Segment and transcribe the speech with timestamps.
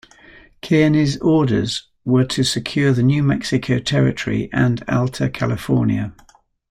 [0.63, 6.15] Kearny's orders were to secure the New Mexico territory and Alta California.